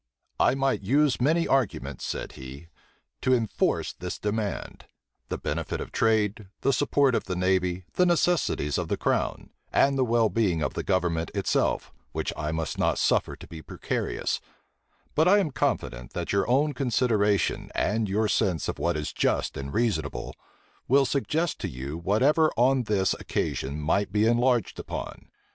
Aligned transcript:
"I 0.39 0.55
might 0.55 0.81
use 0.81 1.21
many 1.21 1.47
arguments," 1.47 2.05
said 2.07 2.31
he, 2.31 2.69
"to 3.21 3.35
enforce 3.35 3.93
this 3.93 4.17
demand; 4.17 4.85
the 5.29 5.37
benefit 5.37 5.79
of 5.79 5.91
trade, 5.91 6.47
the 6.61 6.73
support 6.73 7.13
of 7.13 7.25
the 7.25 7.35
navy, 7.35 7.85
the 7.93 8.07
necessities 8.07 8.79
of 8.79 8.87
the 8.87 8.97
crown, 8.97 9.51
and 9.71 9.99
the 9.99 10.03
well 10.03 10.29
being 10.29 10.63
of 10.63 10.73
the 10.73 10.81
government 10.81 11.29
itself, 11.35 11.93
which 12.13 12.33
I 12.35 12.51
must 12.51 12.79
not 12.79 12.97
suffer 12.97 13.35
to 13.35 13.45
be 13.47 13.61
precarious, 13.61 14.41
but 15.13 15.27
I 15.27 15.37
am 15.37 15.51
confident, 15.51 16.13
that 16.13 16.33
your 16.33 16.49
own 16.49 16.73
consideration, 16.73 17.69
and 17.75 18.09
your 18.09 18.27
sense 18.27 18.67
of 18.67 18.79
what 18.79 18.97
is 18.97 19.13
just 19.13 19.55
and 19.55 19.71
reasonable, 19.71 20.35
will 20.87 21.05
suggest 21.05 21.59
to 21.59 21.67
you 21.67 21.95
whatever 21.99 22.51
on 22.57 22.85
this 22.85 23.13
occasion 23.19 23.79
might 23.79 24.11
be 24.11 24.25
enlarged 24.25 24.79
upon. 24.79 25.29